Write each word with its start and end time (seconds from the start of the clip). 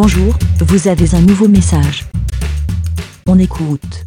Bonjour, 0.00 0.32
vous 0.60 0.86
avez 0.86 1.12
un 1.16 1.22
nouveau 1.22 1.48
message. 1.48 2.04
On 3.26 3.36
écoute. 3.36 4.04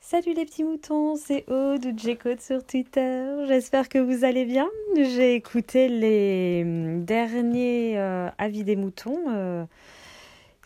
Salut 0.00 0.34
les 0.34 0.44
petits 0.44 0.64
moutons, 0.64 1.14
c'est 1.14 1.48
Aude 1.48 1.86
ou 1.86 1.96
J-Code 1.96 2.40
sur 2.40 2.66
Twitter. 2.66 3.44
J'espère 3.46 3.88
que 3.88 3.98
vous 3.98 4.24
allez 4.24 4.44
bien. 4.44 4.66
J'ai 4.96 5.36
écouté 5.36 5.88
les 5.88 6.62
hum, 6.64 7.04
derniers 7.04 7.96
euh, 7.96 8.28
avis 8.38 8.64
des 8.64 8.74
moutons 8.74 9.20
euh, 9.28 9.64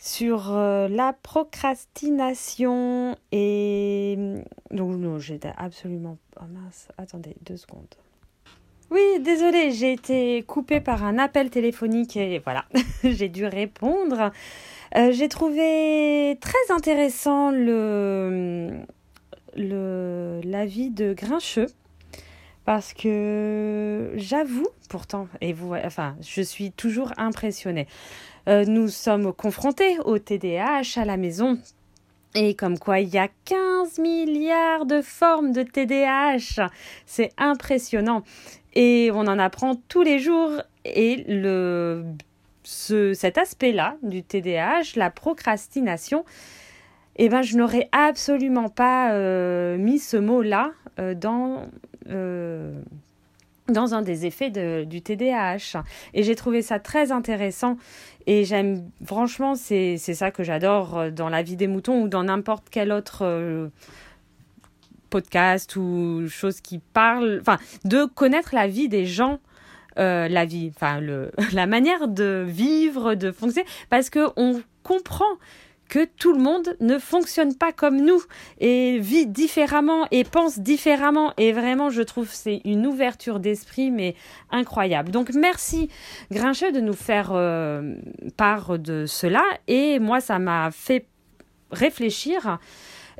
sur 0.00 0.50
euh, 0.50 0.88
la 0.88 1.12
procrastination 1.12 3.16
et 3.32 4.14
hum, 4.16 4.44
donc 4.70 4.96
non, 4.96 5.18
j'étais 5.18 5.52
absolument 5.58 6.16
oh 6.40 6.46
mince. 6.50 6.88
Attendez 6.96 7.36
deux 7.42 7.58
secondes. 7.58 7.94
Oui, 8.92 9.20
désolée, 9.20 9.70
j'ai 9.70 9.94
été 9.94 10.42
coupée 10.42 10.80
par 10.80 11.02
un 11.02 11.16
appel 11.16 11.48
téléphonique 11.48 12.14
et 12.18 12.40
voilà, 12.40 12.66
j'ai 13.04 13.30
dû 13.30 13.46
répondre. 13.46 14.30
Euh, 14.96 15.12
j'ai 15.12 15.30
trouvé 15.30 16.36
très 16.42 16.70
intéressant 16.70 17.50
le 17.50 18.68
le 19.56 20.42
l'avis 20.44 20.90
de 20.90 21.14
Grincheux 21.14 21.68
parce 22.66 22.92
que 22.92 24.12
j'avoue 24.16 24.68
pourtant 24.90 25.26
et 25.40 25.54
vous 25.54 25.72
je 26.20 26.42
suis 26.42 26.70
toujours 26.70 27.12
impressionnée. 27.16 27.86
Euh, 28.46 28.66
nous 28.66 28.88
sommes 28.88 29.32
confrontés 29.32 30.00
au 30.04 30.18
TDAH 30.18 30.96
à 31.00 31.06
la 31.06 31.16
maison 31.16 31.58
et 32.34 32.54
comme 32.54 32.78
quoi 32.78 33.00
il 33.00 33.08
y 33.08 33.18
a 33.18 33.28
15 33.44 33.98
milliards 33.98 34.86
de 34.86 35.02
formes 35.02 35.52
de 35.52 35.62
TDAH. 35.62 36.68
C'est 37.06 37.30
impressionnant. 37.38 38.22
Et 38.74 39.10
on 39.12 39.20
en 39.20 39.38
apprend 39.38 39.74
tous 39.88 40.02
les 40.02 40.18
jours. 40.18 40.62
Et 40.84 41.24
le, 41.28 42.04
ce, 42.62 43.14
cet 43.14 43.38
aspect-là 43.38 43.96
du 44.02 44.22
TDAH, 44.22 44.96
la 44.96 45.10
procrastination, 45.10 46.24
eh 47.16 47.28
ben, 47.28 47.42
je 47.42 47.56
n'aurais 47.56 47.88
absolument 47.92 48.68
pas 48.68 49.12
euh, 49.12 49.76
mis 49.76 49.98
ce 49.98 50.16
mot-là 50.16 50.72
euh, 50.98 51.14
dans, 51.14 51.66
euh, 52.08 52.80
dans 53.68 53.94
un 53.94 54.02
des 54.02 54.26
effets 54.26 54.50
de, 54.50 54.84
du 54.84 55.02
TDAH. 55.02 55.82
Et 56.14 56.22
j'ai 56.22 56.34
trouvé 56.34 56.62
ça 56.62 56.78
très 56.78 57.12
intéressant. 57.12 57.76
Et 58.26 58.44
j'aime, 58.44 58.90
franchement, 59.04 59.54
c'est 59.54 59.96
ça 59.98 60.30
que 60.30 60.42
j'adore 60.42 61.10
dans 61.10 61.28
La 61.28 61.42
vie 61.42 61.56
des 61.56 61.66
moutons 61.66 62.02
ou 62.02 62.08
dans 62.08 62.24
n'importe 62.24 62.68
quel 62.70 62.92
autre 62.92 63.70
podcast 65.12 65.76
ou 65.76 66.26
chose 66.28 66.62
qui 66.62 66.78
parle, 66.78 67.38
enfin, 67.42 67.58
de 67.84 68.06
connaître 68.06 68.54
la 68.54 68.66
vie 68.66 68.88
des 68.88 69.04
gens. 69.04 69.38
Euh, 69.98 70.26
la 70.26 70.46
vie, 70.46 70.72
enfin 70.74 71.00
le, 71.00 71.30
la 71.52 71.66
manière 71.66 72.08
de 72.08 72.46
vivre, 72.48 73.14
de 73.14 73.30
fonctionner, 73.30 73.68
parce 73.90 74.08
que 74.08 74.30
on 74.36 74.62
comprend 74.82 75.36
que 75.92 76.06
tout 76.06 76.32
le 76.32 76.38
monde 76.38 76.74
ne 76.80 76.98
fonctionne 76.98 77.54
pas 77.54 77.70
comme 77.70 78.00
nous 78.00 78.22
et 78.60 78.98
vit 78.98 79.26
différemment 79.26 80.06
et 80.10 80.24
pense 80.24 80.58
différemment 80.58 81.34
et 81.36 81.52
vraiment 81.52 81.90
je 81.90 82.00
trouve 82.00 82.30
c'est 82.32 82.62
une 82.64 82.86
ouverture 82.86 83.40
d'esprit 83.40 83.90
mais 83.90 84.14
incroyable. 84.50 85.10
Donc 85.10 85.34
merci 85.34 85.90
Grincheux 86.30 86.72
de 86.72 86.80
nous 86.80 86.94
faire 86.94 87.32
euh, 87.34 87.96
part 88.38 88.78
de 88.78 89.04
cela 89.04 89.44
et 89.68 89.98
moi 89.98 90.22
ça 90.22 90.38
m'a 90.38 90.70
fait 90.70 91.08
réfléchir 91.70 92.58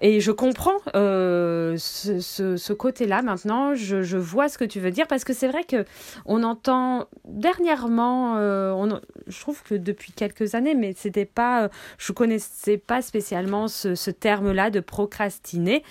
et 0.05 0.19
je 0.19 0.33
comprends 0.33 0.79
euh, 0.97 1.77
ce, 1.79 2.19
ce, 2.21 2.73
côté-là 2.73 3.23
maintenant. 3.23 3.77
Je, 3.77 4.03
je, 4.03 4.19
vois 4.19 4.49
ce 4.49 4.59
que 4.59 4.65
tu 4.65 4.81
veux 4.81 4.91
dire 4.91 5.07
parce 5.07 5.23
que 5.23 5.33
c'est 5.33 5.47
vrai 5.47 5.63
que 5.63 5.85
on 6.27 6.43
entend 6.43 7.07
dernièrement, 7.25 8.35
euh, 8.37 8.99
je 9.29 9.41
trouve 9.41 9.63
que 9.63 9.77
depuis 9.77 10.13
quelques 10.13 10.57
années, 10.57 10.75
mais 10.75 10.93
c'était 10.97 11.25
pas, 11.25 11.71
je 11.99 12.11
connaissais 12.11 12.79
pas 12.79 13.01
spécialement 13.01 13.69
ce, 13.69 13.95
ce 13.95 14.11
terme-là 14.11 14.71
de 14.71 14.81
procrastiner. 14.81 15.85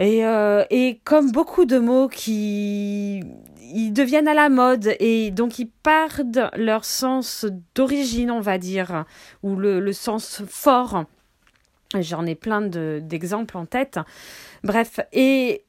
Et, 0.00 0.24
euh, 0.26 0.64
et 0.70 1.00
comme 1.04 1.30
beaucoup 1.30 1.66
de 1.66 1.78
mots 1.78 2.08
qui 2.08 3.22
ils 3.74 3.92
deviennent 3.92 4.28
à 4.28 4.34
la 4.34 4.48
mode 4.48 4.94
et 4.98 5.30
donc 5.30 5.58
ils 5.60 5.68
perdent 5.68 6.50
leur 6.56 6.84
sens 6.84 7.46
d'origine, 7.76 8.32
on 8.32 8.40
va 8.40 8.58
dire, 8.58 9.04
ou 9.44 9.54
le, 9.54 9.78
le 9.78 9.92
sens 9.92 10.42
fort 10.48 11.04
J'en 11.98 12.26
ai 12.26 12.34
plein 12.34 12.60
d'exemples 12.60 13.56
en 13.56 13.64
tête. 13.64 13.98
Bref, 14.62 15.00
et 15.12 15.62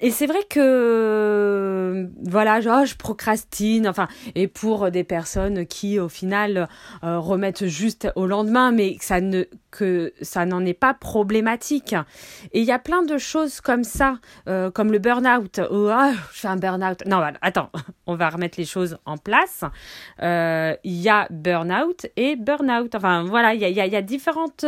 et 0.00 0.10
c'est 0.10 0.26
vrai 0.26 0.40
que 0.50 2.10
voilà, 2.24 2.58
oh, 2.66 2.84
je 2.84 2.96
procrastine, 2.96 3.86
enfin, 3.86 4.08
et 4.34 4.48
pour 4.48 4.90
des 4.90 5.04
personnes 5.04 5.66
qui 5.66 6.00
au 6.00 6.08
final 6.08 6.68
euh, 7.04 7.20
remettent 7.20 7.66
juste 7.66 8.08
au 8.16 8.26
lendemain, 8.26 8.72
mais 8.72 8.96
ça 9.00 9.20
ne 9.20 9.44
que 9.70 10.12
ça 10.20 10.46
n'en 10.46 10.64
est 10.64 10.74
pas 10.74 10.94
problématique. 10.94 11.94
Et 12.52 12.60
il 12.60 12.64
y 12.64 12.70
a 12.70 12.78
plein 12.78 13.02
de 13.02 13.18
choses 13.18 13.60
comme 13.60 13.82
ça, 13.82 14.18
euh, 14.48 14.70
comme 14.70 14.92
le 14.92 15.00
burn-out. 15.00 15.60
Oh, 15.68 15.88
ah, 15.90 16.12
je 16.32 16.40
fais 16.40 16.48
un 16.48 16.56
burn-out. 16.56 17.04
Non, 17.06 17.20
attends, 17.40 17.70
on 18.06 18.14
va 18.14 18.30
remettre 18.30 18.58
les 18.58 18.64
choses 18.64 18.98
en 19.04 19.16
place. 19.16 19.64
Euh, 20.22 20.76
il 20.84 21.00
y 21.00 21.08
a 21.08 21.26
burn-out 21.30 22.06
et 22.16 22.36
burn-out. 22.36 22.94
Enfin, 22.94 23.24
voilà, 23.24 23.54
il 23.54 23.60
y 23.60 23.64
a, 23.64 23.68
y, 23.68 23.90
y 23.90 23.96
a 23.96 24.02
différentes 24.02 24.64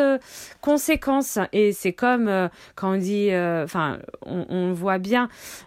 conséquences. 0.60 1.38
Et 1.53 1.72
c'est 1.72 1.93
comme 1.93 2.48
quand 2.75 2.94
on 2.94 2.98
dit, 2.98 3.31
enfin, 3.32 3.98
on 4.25 4.72
voit 4.72 4.98
bien 4.98 5.16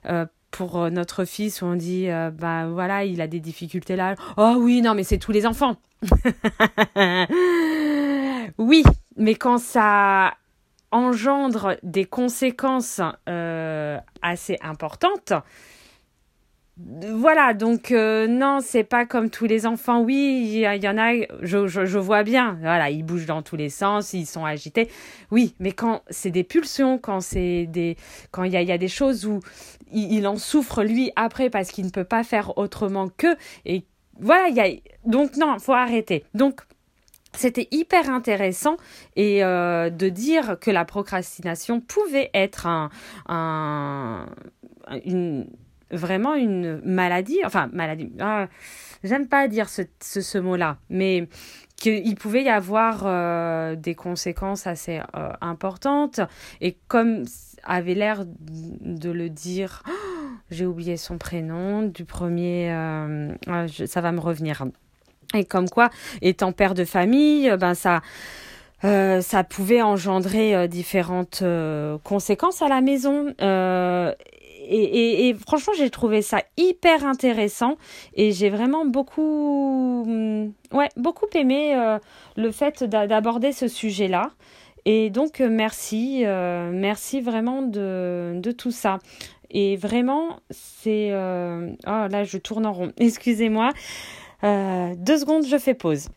euh, 0.06 0.26
pour 0.52 0.78
euh, 0.78 0.90
notre 0.90 1.26
fils 1.26 1.62
où 1.62 1.66
on 1.66 1.76
dit 1.76 2.10
euh, 2.10 2.32
bah 2.32 2.68
voilà 2.68 3.04
il 3.06 3.22
a 3.22 3.28
des 3.28 3.40
difficultés 3.40 3.96
là. 3.96 4.16
Oh 4.38 4.56
oui 4.58 4.82
non 4.82 4.96
mais 4.96 5.04
c'est 5.04 5.18
tous 5.18 5.32
les 5.32 5.46
enfants. 5.46 5.76
Oui 8.58 8.84
mais 9.16 9.36
quand 9.36 9.60
ça 9.60 10.34
engendre 10.92 11.76
des 11.84 12.06
conséquences 12.06 13.00
assez 14.22 14.58
importantes 14.62 15.34
voilà, 16.82 17.54
donc 17.54 17.92
euh, 17.92 18.28
non, 18.28 18.60
c'est 18.62 18.86
pas 18.86 19.06
comme 19.06 19.30
tous 19.30 19.46
les 19.46 19.66
enfants. 19.66 20.02
Oui, 20.02 20.44
il 20.46 20.84
y, 20.84 20.88
en 20.88 20.98
a, 20.98 21.14
je, 21.42 21.68
je, 21.68 21.98
vois 21.98 22.24
bien. 22.24 22.58
Voilà, 22.62 22.90
ils 22.90 23.04
bougent 23.04 23.26
dans 23.26 23.42
tous 23.42 23.58
les 23.58 23.70
sens, 23.70 24.14
ils 24.14 24.26
sont 24.26 24.46
agités. 24.46 24.90
Oui, 25.30 25.56
mais 25.60 25.74
quand 25.74 26.04
c'est 26.10 26.32
des 26.32 26.46
pulsions, 26.46 26.98
quand 26.98 27.20
c'est 27.20 27.66
des, 27.66 27.98
quand 28.32 28.44
il 28.44 28.54
y 28.54 28.72
a, 28.72 28.78
des 28.78 28.88
choses 28.88 29.26
où 29.26 29.42
il, 29.92 30.26
en 30.26 30.38
souffre 30.38 30.84
lui 30.84 31.12
après 31.18 31.50
parce 31.50 31.72
qu'il 31.72 31.86
ne 31.86 31.92
peut 31.92 32.06
pas 32.06 32.24
faire 32.24 32.58
autrement 32.58 33.10
que. 33.10 33.36
Et 33.66 33.84
voilà, 34.18 34.48
il 34.48 34.56
y 34.56 34.62
a, 34.62 34.70
donc 35.06 35.36
non, 35.36 35.60
faut 35.60 35.74
arrêter. 35.74 36.24
Donc 36.34 36.62
c'était 37.36 37.68
hyper 37.72 38.10
intéressant 38.10 38.78
et 39.18 39.44
euh, 39.44 39.90
de 39.90 40.08
dire 40.08 40.58
que 40.62 40.72
la 40.72 40.86
procrastination 40.86 41.82
pouvait 41.82 42.30
être 42.34 42.68
un, 42.68 42.90
un 43.28 44.28
une 45.06 45.46
vraiment 45.92 46.36
une 46.36 46.82
maladie, 46.84 47.40
enfin 47.46 47.70
maladie, 47.74 48.12
ah, 48.20 48.48
j'aime 49.04 49.28
pas 49.28 49.48
dire 49.48 49.70
ce, 49.70 49.84
ce, 50.00 50.38
mot-là, 50.38 50.78
mais 50.90 51.28
qu'il 51.80 52.16
pouvait 52.16 52.44
y 52.44 52.50
avoir 52.50 53.04
euh, 53.06 53.76
des 53.76 53.96
conséquences 53.96 54.68
assez 54.68 55.00
euh, 55.16 55.32
importantes. 55.42 56.20
Et 56.62 56.78
comme 56.88 57.24
avait 57.64 57.94
l'air 57.94 58.26
de 58.26 59.10
le 59.10 59.30
dire, 59.30 59.84
j'ai 60.52 60.66
oublié 60.66 60.98
son 60.98 61.18
prénom, 61.18 61.84
du 61.84 62.06
premier, 62.06 62.72
euh, 62.72 63.34
ah, 63.48 63.66
ça 63.68 64.02
va 64.02 64.12
me 64.12 64.20
revenir. 64.20 64.66
Et 65.34 65.46
comme 65.46 65.70
quoi, 65.70 65.90
étant 66.22 66.52
père 66.52 66.74
de 66.74 66.86
famille, 66.86 67.52
ben 67.60 67.74
ça... 67.74 68.02
Ça 68.82 69.44
pouvait 69.44 69.82
engendrer 69.82 70.70
différentes 70.70 71.44
conséquences 72.06 72.62
à 72.62 72.70
la 72.70 72.80
maison 72.80 73.36
et, 74.72 75.36
franchement, 75.36 75.74
j'ai 75.76 75.90
trouvé 75.90 76.22
ça 76.22 76.44
hyper 76.58 77.06
intéressant 77.06 77.78
et 78.14 78.32
j'ai 78.32 78.50
vraiment 78.50 78.86
beaucoup, 78.86 80.04
mm, 80.06 80.52
ouais, 80.74 80.90
beaucoup 80.96 81.26
aimé 81.34 81.76
euh, 81.76 81.98
le 82.38 82.52
fait 82.52 82.84
d'aborder 82.84 83.52
ce 83.52 83.68
sujet-là. 83.68 84.32
Et 84.86 85.10
donc, 85.10 85.42
euh, 85.42 85.50
merci, 85.50 86.24
euh, 86.26 86.72
merci 86.74 87.22
vraiment 87.22 87.62
de, 87.62 88.40
tout 88.58 88.72
ça. 88.72 89.00
Et 89.52 89.76
vraiment, 89.76 90.40
c'est... 90.52 91.12
oh 91.12 92.08
là, 92.12 92.24
je 92.24 92.38
tourne 92.38 92.66
en 92.66 92.74
rond. 92.74 92.92
Excusez-moi. 92.98 93.72
deux 94.44 95.18
secondes, 95.18 95.46
je 95.46 95.58
fais 95.58 95.74
pause. 95.74 96.10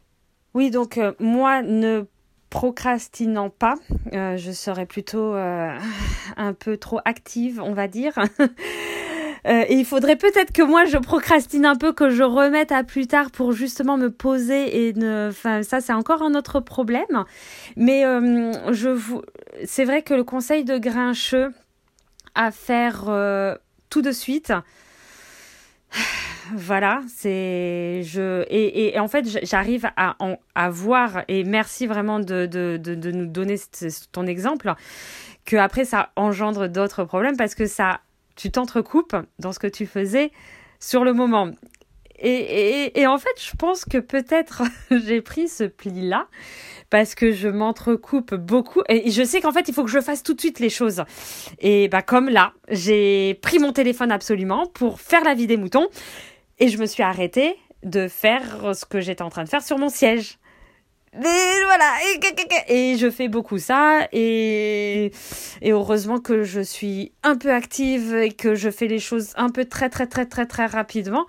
Oui, 0.54 0.70
donc 0.70 1.00
moi, 1.18 1.62
ne 1.62 2.04
procrastinant 2.52 3.48
pas. 3.48 3.76
Euh, 4.12 4.36
je 4.36 4.52
serais 4.52 4.84
plutôt 4.84 5.34
euh, 5.34 5.74
un 6.36 6.52
peu 6.52 6.76
trop 6.76 7.00
active, 7.04 7.60
on 7.64 7.72
va 7.72 7.88
dire. 7.88 8.14
Euh, 9.44 9.64
et 9.66 9.74
il 9.74 9.84
faudrait 9.84 10.14
peut-être 10.14 10.52
que 10.52 10.62
moi 10.62 10.84
je 10.84 10.96
procrastine 10.98 11.66
un 11.66 11.74
peu, 11.74 11.92
que 11.92 12.10
je 12.10 12.22
remette 12.22 12.70
à 12.70 12.84
plus 12.84 13.08
tard 13.08 13.32
pour 13.32 13.50
justement 13.50 13.96
me 13.96 14.08
poser 14.08 14.86
et 14.86 14.92
ne. 14.92 15.30
Enfin, 15.30 15.64
ça 15.64 15.80
c'est 15.80 15.92
encore 15.92 16.22
un 16.22 16.36
autre 16.36 16.60
problème. 16.60 17.24
Mais 17.74 18.04
je 18.70 18.88
vous, 18.88 19.22
c'est 19.64 19.84
vrai 19.84 20.02
que 20.02 20.14
le 20.14 20.22
conseil 20.22 20.62
de 20.62 20.78
Grincheux 20.78 21.50
à 22.36 22.52
faire 22.52 23.10
tout 23.90 24.00
de 24.00 24.12
suite. 24.12 24.52
Voilà, 26.56 27.02
c'est 27.08 28.02
je 28.02 28.44
et, 28.50 28.98
en 28.98 29.08
fait 29.08 29.26
j'arrive 29.44 29.86
à 29.96 30.16
à 30.54 30.70
voir 30.70 31.22
et 31.28 31.44
merci 31.44 31.86
vraiment 31.86 32.20
de, 32.20 32.46
de, 32.46 32.78
de, 32.82 32.94
de 32.94 33.10
nous 33.10 33.26
donner 33.26 33.56
ton 34.12 34.26
exemple 34.26 34.72
que 35.44 35.56
après 35.56 35.84
ça 35.84 36.10
engendre 36.16 36.68
d'autres 36.68 37.04
problèmes 37.04 37.36
parce 37.36 37.54
que 37.54 37.66
ça 37.66 38.00
tu 38.36 38.50
t'entrecoupes 38.50 39.16
dans 39.38 39.52
ce 39.52 39.58
que 39.58 39.66
tu 39.66 39.86
faisais 39.86 40.30
sur 40.80 41.04
le 41.04 41.12
moment. 41.12 41.50
Et, 42.18 42.30
et, 42.30 43.00
et 43.00 43.06
en 43.06 43.18
fait, 43.18 43.34
je 43.36 43.56
pense 43.56 43.84
que 43.84 43.98
peut-être 43.98 44.62
j'ai 44.90 45.20
pris 45.20 45.48
ce 45.48 45.64
pli-là 45.64 46.28
parce 46.88 47.14
que 47.14 47.32
je 47.32 47.48
m'entrecoupe 47.48 48.34
beaucoup 48.34 48.82
et 48.88 49.10
je 49.10 49.24
sais 49.24 49.40
qu'en 49.40 49.50
fait, 49.50 49.68
il 49.68 49.74
faut 49.74 49.82
que 49.82 49.90
je 49.90 50.00
fasse 50.00 50.22
tout 50.22 50.34
de 50.34 50.40
suite 50.40 50.60
les 50.60 50.70
choses. 50.70 51.02
Et 51.58 51.88
bah 51.88 52.02
comme 52.02 52.28
là, 52.28 52.52
j'ai 52.68 53.34
pris 53.42 53.58
mon 53.58 53.72
téléphone 53.72 54.12
absolument 54.12 54.66
pour 54.66 55.00
faire 55.00 55.24
la 55.24 55.34
vie 55.34 55.46
des 55.46 55.56
moutons 55.56 55.88
et 56.58 56.68
je 56.68 56.78
me 56.78 56.86
suis 56.86 57.02
arrêtée 57.02 57.56
de 57.82 58.08
faire 58.08 58.74
ce 58.74 58.84
que 58.84 59.00
j'étais 59.00 59.22
en 59.22 59.30
train 59.30 59.44
de 59.44 59.48
faire 59.48 59.62
sur 59.62 59.78
mon 59.78 59.88
siège. 59.88 60.38
Mais 61.14 61.62
voilà, 61.66 61.92
et, 62.68 62.96
je 62.96 63.10
fais 63.10 63.28
beaucoup 63.28 63.58
ça, 63.58 64.08
et, 64.12 65.12
et 65.60 65.70
heureusement 65.70 66.20
que 66.20 66.42
je 66.42 66.62
suis 66.62 67.12
un 67.22 67.36
peu 67.36 67.52
active 67.52 68.14
et 68.14 68.32
que 68.32 68.54
je 68.54 68.70
fais 68.70 68.86
les 68.86 68.98
choses 68.98 69.34
un 69.36 69.50
peu 69.50 69.66
très 69.66 69.90
très 69.90 70.06
très 70.06 70.24
très 70.24 70.46
très 70.46 70.64
rapidement, 70.64 71.26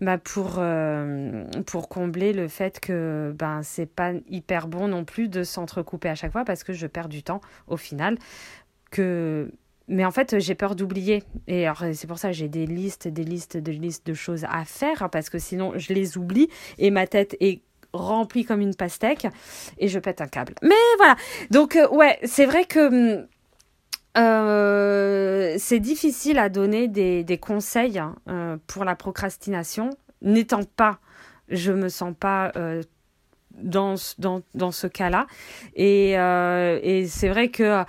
bah 0.00 0.18
pour, 0.18 0.58
euh, 0.58 1.46
pour 1.66 1.88
combler 1.88 2.32
le 2.32 2.46
fait 2.46 2.78
que 2.78 3.34
ben 3.36 3.62
c'est 3.64 3.86
pas 3.86 4.12
hyper 4.28 4.68
bon 4.68 4.86
non 4.86 5.04
plus 5.04 5.28
de 5.28 5.42
s'entrecouper 5.42 6.10
à 6.10 6.14
chaque 6.14 6.30
fois 6.30 6.44
parce 6.44 6.62
que 6.62 6.72
je 6.72 6.86
perds 6.86 7.08
du 7.08 7.24
temps 7.24 7.40
au 7.66 7.76
final. 7.76 8.18
Que 8.92 9.50
mais 9.88 10.04
en 10.04 10.10
fait, 10.10 10.38
j'ai 10.38 10.54
peur 10.54 10.74
d'oublier. 10.74 11.22
Et 11.46 11.66
alors, 11.66 11.84
c'est 11.92 12.06
pour 12.06 12.18
ça 12.18 12.28
que 12.28 12.34
j'ai 12.34 12.48
des 12.48 12.66
listes, 12.66 13.08
des 13.08 13.24
listes, 13.24 13.56
des 13.56 13.72
listes 13.72 14.06
de 14.06 14.14
choses 14.14 14.44
à 14.48 14.64
faire, 14.64 15.10
parce 15.10 15.30
que 15.30 15.38
sinon, 15.38 15.72
je 15.76 15.92
les 15.92 16.16
oublie 16.16 16.48
et 16.78 16.90
ma 16.90 17.06
tête 17.06 17.36
est 17.40 17.60
rempli 17.94 18.44
comme 18.44 18.60
une 18.60 18.74
pastèque 18.74 19.26
et 19.78 19.88
je 19.88 19.98
pète 19.98 20.20
un 20.20 20.26
câble. 20.26 20.54
Mais 20.62 20.74
voilà. 20.98 21.16
Donc 21.50 21.76
euh, 21.76 21.88
ouais, 21.88 22.18
c'est 22.24 22.46
vrai 22.46 22.64
que 22.64 22.88
hum, 23.20 23.26
euh, 24.16 25.54
c'est 25.58 25.80
difficile 25.80 26.38
à 26.38 26.48
donner 26.48 26.88
des, 26.88 27.24
des 27.24 27.38
conseils 27.38 27.98
hein, 27.98 28.16
euh, 28.28 28.56
pour 28.66 28.84
la 28.84 28.96
procrastination. 28.96 29.90
N'étant 30.22 30.64
pas, 30.64 30.98
je 31.48 31.72
me 31.72 31.88
sens 31.88 32.14
pas 32.18 32.50
dans, 33.52 33.94
dans, 34.18 34.40
dans 34.54 34.72
ce 34.72 34.86
cas-là. 34.86 35.26
Et, 35.76 36.12
et 36.12 37.06
c'est 37.06 37.28
vrai 37.28 37.48
que 37.48 37.84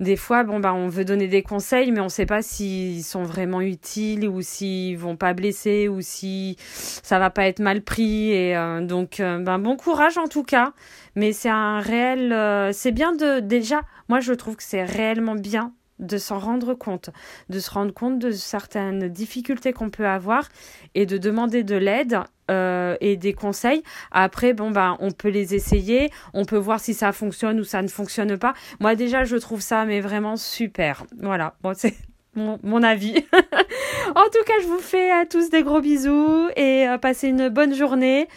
des 0.00 0.16
fois, 0.16 0.44
bon, 0.44 0.60
bah, 0.60 0.74
on 0.74 0.88
veut 0.88 1.04
donner 1.04 1.26
des 1.26 1.42
conseils, 1.42 1.90
mais 1.90 2.00
on 2.00 2.04
ne 2.04 2.08
sait 2.08 2.26
pas 2.26 2.42
s'ils 2.42 3.02
sont 3.02 3.24
vraiment 3.24 3.60
utiles 3.60 4.28
ou 4.28 4.42
s'ils 4.42 4.96
vont 4.96 5.16
pas 5.16 5.34
blesser 5.34 5.88
ou 5.88 6.00
si 6.00 6.56
ça 6.60 7.18
va 7.18 7.30
pas 7.30 7.46
être 7.46 7.60
mal 7.60 7.82
pris. 7.82 8.30
Et 8.30 8.56
euh, 8.56 8.80
donc, 8.80 9.20
euh, 9.20 9.38
ben, 9.38 9.58
bon 9.58 9.76
courage 9.76 10.18
en 10.18 10.28
tout 10.28 10.44
cas. 10.44 10.72
Mais 11.16 11.32
c'est 11.32 11.48
un 11.48 11.80
réel, 11.80 12.32
euh, 12.32 12.70
c'est 12.72 12.92
bien 12.92 13.12
de 13.12 13.40
déjà. 13.40 13.82
Moi, 14.08 14.20
je 14.20 14.32
trouve 14.32 14.56
que 14.56 14.62
c'est 14.62 14.84
réellement 14.84 15.34
bien 15.34 15.72
de 15.98 16.18
s'en 16.18 16.38
rendre 16.38 16.74
compte, 16.74 17.10
de 17.48 17.60
se 17.60 17.70
rendre 17.70 17.92
compte 17.92 18.18
de 18.18 18.30
certaines 18.30 19.08
difficultés 19.08 19.72
qu'on 19.72 19.90
peut 19.90 20.06
avoir 20.06 20.48
et 20.94 21.06
de 21.06 21.18
demander 21.18 21.62
de 21.62 21.76
l'aide 21.76 22.20
euh, 22.50 22.96
et 23.00 23.16
des 23.16 23.34
conseils. 23.34 23.82
Après, 24.10 24.54
bon, 24.54 24.70
ben, 24.70 24.96
on 25.00 25.10
peut 25.10 25.28
les 25.28 25.54
essayer, 25.54 26.10
on 26.32 26.44
peut 26.44 26.56
voir 26.56 26.80
si 26.80 26.94
ça 26.94 27.12
fonctionne 27.12 27.60
ou 27.60 27.64
ça 27.64 27.82
ne 27.82 27.88
fonctionne 27.88 28.38
pas. 28.38 28.54
Moi, 28.80 28.94
déjà, 28.94 29.24
je 29.24 29.36
trouve 29.36 29.60
ça, 29.60 29.84
mais 29.84 30.00
vraiment 30.00 30.36
super. 30.36 31.04
Voilà, 31.20 31.54
bon, 31.62 31.72
c'est 31.74 31.94
mon, 32.34 32.82
avis. 32.82 33.14
en 34.14 34.24
tout 34.24 34.44
cas, 34.46 34.54
je 34.62 34.66
vous 34.66 34.78
fais 34.78 35.10
à 35.10 35.26
tous 35.26 35.50
des 35.50 35.62
gros 35.62 35.80
bisous 35.80 36.48
et 36.56 36.88
euh, 36.88 36.96
passez 36.98 37.28
une 37.28 37.48
bonne 37.48 37.74
journée 37.74 38.28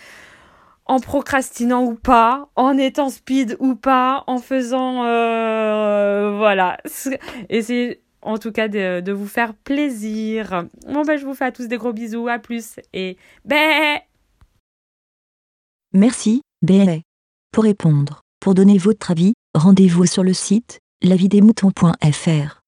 en 0.85 0.99
procrastinant 0.99 1.83
ou 1.83 1.95
pas, 1.95 2.49
en 2.55 2.77
étant 2.77 3.09
speed 3.09 3.57
ou 3.59 3.75
pas, 3.75 4.23
en 4.27 4.39
faisant 4.39 5.05
euh, 5.05 6.35
voilà. 6.37 6.77
Essayez 7.49 8.01
en 8.21 8.37
tout 8.37 8.51
cas 8.51 8.67
de, 8.67 9.01
de, 9.01 9.11
vous 9.11 9.27
faire 9.27 9.53
plaisir. 9.53 10.65
Bon 10.87 11.03
ben 11.03 11.17
je 11.17 11.25
vous 11.25 11.33
fais 11.33 11.45
à 11.45 11.51
tous 11.51 11.67
des 11.67 11.77
gros 11.77 11.93
bisous, 11.93 12.27
à 12.27 12.39
plus 12.39 12.75
et 12.93 13.17
bé. 13.45 13.99
Merci, 15.93 16.41
bé. 16.61 17.01
Pour 17.51 17.63
répondre, 17.63 18.21
pour 18.39 18.53
donner 18.53 18.77
votre 18.77 19.11
avis, 19.11 19.33
rendez-vous 19.53 20.05
sur 20.05 20.23
le 20.23 20.33
site 20.33 20.79
lavidemouton.fr. 21.01 22.60